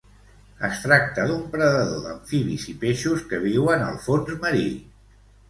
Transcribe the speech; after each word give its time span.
Es 0.69 0.77
tracta 0.85 1.25
d'un 1.31 1.43
predador 1.55 1.99
d'amfibis 2.07 2.65
i 2.73 2.75
peixos 2.85 3.23
que 3.35 3.43
viuen 3.45 3.87
al 3.91 4.01
fons 4.09 4.35
marí. 4.49 4.67